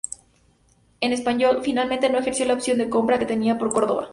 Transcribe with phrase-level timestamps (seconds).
[0.99, 4.09] El Espanyol finalmente no ejerció la opción de compra que tenía por Córdoba.